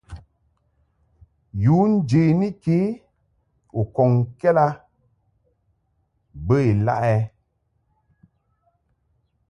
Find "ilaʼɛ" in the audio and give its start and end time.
6.71-7.15